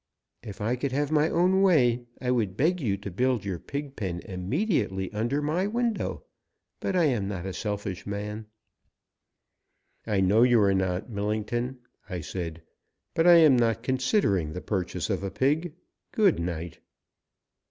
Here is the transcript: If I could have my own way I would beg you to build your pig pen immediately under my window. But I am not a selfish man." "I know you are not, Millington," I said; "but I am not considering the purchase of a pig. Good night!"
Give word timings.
If 0.41 0.61
I 0.61 0.75
could 0.77 0.93
have 0.93 1.11
my 1.11 1.29
own 1.29 1.61
way 1.61 2.07
I 2.19 2.31
would 2.31 2.57
beg 2.57 2.81
you 2.81 2.97
to 2.97 3.11
build 3.11 3.45
your 3.45 3.59
pig 3.59 3.95
pen 3.95 4.19
immediately 4.25 5.13
under 5.13 5.43
my 5.43 5.67
window. 5.67 6.23
But 6.79 6.95
I 6.95 7.03
am 7.03 7.27
not 7.27 7.45
a 7.45 7.53
selfish 7.53 8.07
man." 8.07 8.47
"I 10.07 10.19
know 10.19 10.41
you 10.41 10.59
are 10.61 10.73
not, 10.73 11.11
Millington," 11.11 11.81
I 12.09 12.21
said; 12.21 12.63
"but 13.13 13.27
I 13.27 13.35
am 13.35 13.55
not 13.55 13.83
considering 13.83 14.53
the 14.53 14.59
purchase 14.61 15.11
of 15.11 15.21
a 15.21 15.29
pig. 15.29 15.75
Good 16.11 16.39
night!" 16.39 16.79